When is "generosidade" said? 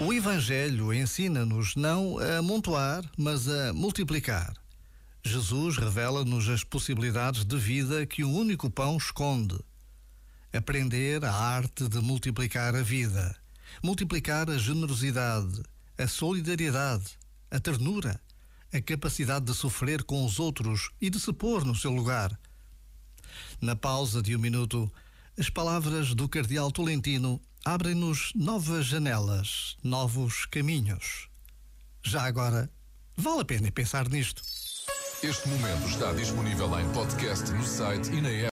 14.58-15.62